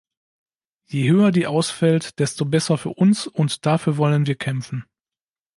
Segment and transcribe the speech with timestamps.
[0.87, 4.85] Je höher die ausfällt, desto besser für uns, und dafür wollen wir kämpfen.